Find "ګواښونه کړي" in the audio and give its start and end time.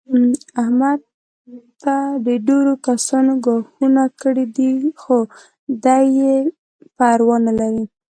3.45-4.45